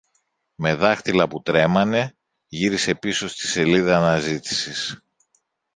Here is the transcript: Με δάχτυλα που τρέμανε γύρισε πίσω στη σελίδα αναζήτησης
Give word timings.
Με 0.55 0.75
δάχτυλα 0.75 1.27
που 1.27 1.41
τρέμανε 1.41 2.15
γύρισε 2.47 2.95
πίσω 2.95 3.27
στη 3.27 3.47
σελίδα 3.47 3.97
αναζήτησης 3.97 4.99